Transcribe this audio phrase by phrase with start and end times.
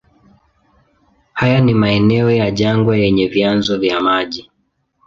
[1.33, 4.51] Haya ni maeneo ya jangwa yenye vyanzo vya maji.